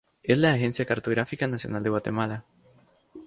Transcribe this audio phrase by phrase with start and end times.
[0.23, 2.43] Es la Agencia cartográfica nacional de Guatemala.